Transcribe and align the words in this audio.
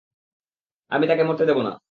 আমি 0.91 1.05
তাকে 1.07 1.23
মরতে 1.23 1.43
দেব 1.45 1.59
না! 1.61 1.71